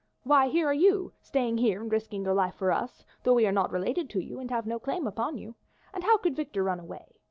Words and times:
Why, 0.23 0.47
here 0.47 0.65
are 0.65 0.73
you 0.73 1.13
staying 1.21 1.59
here 1.59 1.79
and 1.79 1.91
risking 1.91 2.23
your 2.25 2.33
life 2.33 2.55
for 2.55 2.71
us, 2.71 3.05
though 3.21 3.35
we 3.35 3.45
are 3.45 3.51
not 3.51 3.71
related 3.71 4.09
to 4.09 4.19
you 4.19 4.39
and 4.39 4.49
have 4.49 4.65
no 4.65 4.79
claim 4.79 5.05
upon 5.05 5.37
you. 5.37 5.53
And 5.93 6.03
how 6.03 6.17
could 6.17 6.35
Victor 6.35 6.63
run 6.63 6.79
away? 6.79 7.09